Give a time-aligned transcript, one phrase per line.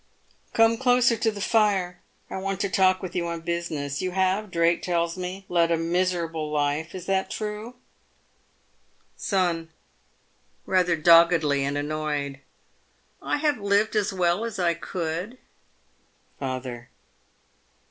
[0.53, 4.01] Come closer to the fire, I want to talk with you on busi ness.
[4.01, 6.95] You have, Drake tells me, led a miserable life.
[6.95, 7.75] Is that true?
[9.15, 9.69] Son
[10.65, 12.39] (rather doggedly and annoyed).
[13.21, 15.37] I have lived as well as I could.
[16.39, 16.89] Father.